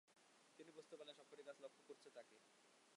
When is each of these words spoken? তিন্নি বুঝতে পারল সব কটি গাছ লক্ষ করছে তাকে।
তিন্নি 0.55 0.71
বুঝতে 0.77 0.95
পারল 0.99 1.11
সব 1.17 1.25
কটি 1.29 1.43
গাছ 1.47 1.57
লক্ষ 1.63 1.77
করছে 1.87 2.09
তাকে। 2.15 2.35